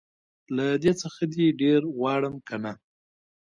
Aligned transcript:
له 0.55 0.65
دې 0.83 0.93
څخه 1.01 1.23
دي 1.33 1.45
ډير 1.61 1.81
غواړم 1.97 2.35
که 2.47 2.55
نه 2.63 2.73